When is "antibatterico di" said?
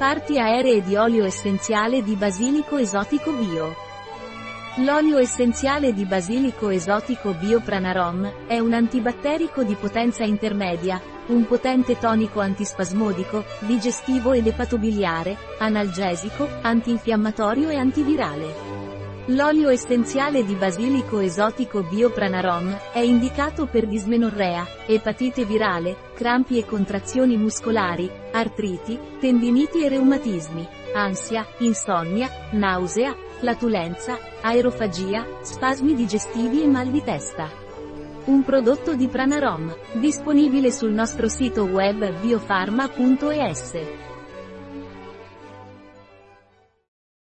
8.72-9.74